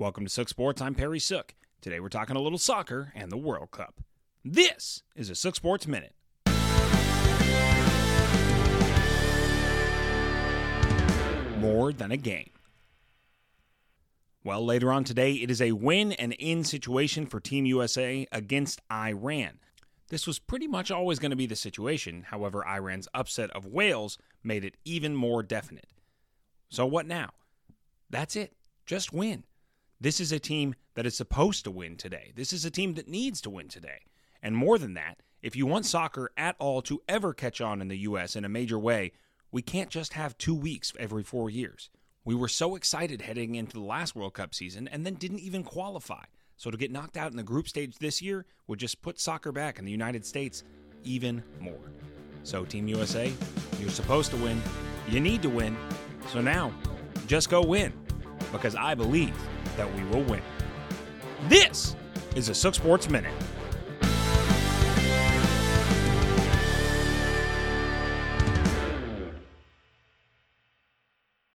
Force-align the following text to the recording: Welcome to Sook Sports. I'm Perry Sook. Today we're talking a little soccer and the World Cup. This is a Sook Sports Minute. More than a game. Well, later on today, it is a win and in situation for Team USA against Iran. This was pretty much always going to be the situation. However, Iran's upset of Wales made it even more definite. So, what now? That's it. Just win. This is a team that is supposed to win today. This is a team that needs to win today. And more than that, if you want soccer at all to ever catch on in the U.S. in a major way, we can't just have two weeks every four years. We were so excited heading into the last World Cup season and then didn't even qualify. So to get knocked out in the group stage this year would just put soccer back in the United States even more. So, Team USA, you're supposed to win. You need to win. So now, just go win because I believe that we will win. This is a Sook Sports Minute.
Welcome 0.00 0.24
to 0.24 0.30
Sook 0.30 0.48
Sports. 0.48 0.80
I'm 0.80 0.94
Perry 0.94 1.18
Sook. 1.20 1.54
Today 1.82 2.00
we're 2.00 2.08
talking 2.08 2.34
a 2.34 2.40
little 2.40 2.56
soccer 2.56 3.12
and 3.14 3.30
the 3.30 3.36
World 3.36 3.70
Cup. 3.70 4.00
This 4.42 5.02
is 5.14 5.28
a 5.28 5.34
Sook 5.34 5.54
Sports 5.54 5.86
Minute. 5.86 6.14
More 11.58 11.92
than 11.92 12.10
a 12.10 12.16
game. 12.16 12.48
Well, 14.42 14.64
later 14.64 14.90
on 14.90 15.04
today, 15.04 15.34
it 15.34 15.50
is 15.50 15.60
a 15.60 15.72
win 15.72 16.12
and 16.12 16.32
in 16.32 16.64
situation 16.64 17.26
for 17.26 17.38
Team 17.38 17.66
USA 17.66 18.26
against 18.32 18.80
Iran. 18.90 19.58
This 20.08 20.26
was 20.26 20.38
pretty 20.38 20.66
much 20.66 20.90
always 20.90 21.18
going 21.18 21.32
to 21.32 21.36
be 21.36 21.44
the 21.44 21.56
situation. 21.56 22.24
However, 22.28 22.66
Iran's 22.66 23.08
upset 23.12 23.50
of 23.50 23.66
Wales 23.66 24.16
made 24.42 24.64
it 24.64 24.78
even 24.86 25.14
more 25.14 25.42
definite. 25.42 25.88
So, 26.70 26.86
what 26.86 27.04
now? 27.04 27.32
That's 28.08 28.34
it. 28.34 28.54
Just 28.86 29.12
win. 29.12 29.44
This 30.02 30.18
is 30.18 30.32
a 30.32 30.38
team 30.38 30.74
that 30.94 31.04
is 31.04 31.14
supposed 31.14 31.64
to 31.64 31.70
win 31.70 31.96
today. 31.96 32.32
This 32.34 32.54
is 32.54 32.64
a 32.64 32.70
team 32.70 32.94
that 32.94 33.06
needs 33.06 33.42
to 33.42 33.50
win 33.50 33.68
today. 33.68 34.06
And 34.42 34.56
more 34.56 34.78
than 34.78 34.94
that, 34.94 35.18
if 35.42 35.54
you 35.54 35.66
want 35.66 35.84
soccer 35.84 36.30
at 36.38 36.56
all 36.58 36.80
to 36.82 37.02
ever 37.06 37.34
catch 37.34 37.60
on 37.60 37.82
in 37.82 37.88
the 37.88 37.98
U.S. 37.98 38.34
in 38.34 38.46
a 38.46 38.48
major 38.48 38.78
way, 38.78 39.12
we 39.52 39.60
can't 39.60 39.90
just 39.90 40.14
have 40.14 40.38
two 40.38 40.54
weeks 40.54 40.94
every 40.98 41.22
four 41.22 41.50
years. 41.50 41.90
We 42.24 42.34
were 42.34 42.48
so 42.48 42.76
excited 42.76 43.20
heading 43.20 43.56
into 43.56 43.74
the 43.74 43.84
last 43.84 44.16
World 44.16 44.32
Cup 44.32 44.54
season 44.54 44.88
and 44.88 45.04
then 45.04 45.14
didn't 45.14 45.40
even 45.40 45.64
qualify. 45.64 46.24
So 46.56 46.70
to 46.70 46.78
get 46.78 46.90
knocked 46.90 47.18
out 47.18 47.30
in 47.30 47.36
the 47.36 47.42
group 47.42 47.68
stage 47.68 47.98
this 47.98 48.22
year 48.22 48.46
would 48.68 48.78
just 48.78 49.02
put 49.02 49.20
soccer 49.20 49.52
back 49.52 49.78
in 49.78 49.84
the 49.84 49.90
United 49.90 50.24
States 50.24 50.64
even 51.04 51.42
more. 51.60 51.92
So, 52.42 52.64
Team 52.64 52.88
USA, 52.88 53.30
you're 53.78 53.90
supposed 53.90 54.30
to 54.30 54.38
win. 54.38 54.62
You 55.10 55.20
need 55.20 55.42
to 55.42 55.50
win. 55.50 55.76
So 56.28 56.40
now, 56.40 56.72
just 57.26 57.50
go 57.50 57.60
win 57.60 57.92
because 58.50 58.74
I 58.74 58.94
believe 58.94 59.34
that 59.80 59.94
we 59.94 60.04
will 60.04 60.22
win. 60.24 60.42
This 61.48 61.96
is 62.36 62.50
a 62.50 62.54
Sook 62.54 62.74
Sports 62.74 63.08
Minute. 63.08 63.32